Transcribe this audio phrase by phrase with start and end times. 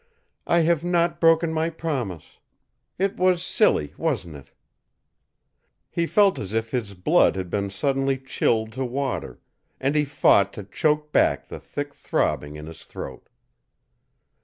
[0.47, 2.39] "I have not broken my promise.
[2.97, 4.51] It was silly, wasn't it?"
[5.91, 9.39] He felt as if his blood had been suddenly chilled to water,
[9.79, 13.29] and he fought to choke back the thick throbbing in his throat.